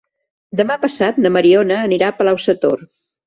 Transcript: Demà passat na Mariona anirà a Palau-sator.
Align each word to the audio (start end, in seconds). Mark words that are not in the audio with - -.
Demà 0.61 0.77
passat 0.85 1.19
na 1.25 1.31
Mariona 1.35 1.79
anirà 1.89 2.09
a 2.13 2.17
Palau-sator. 2.23 2.85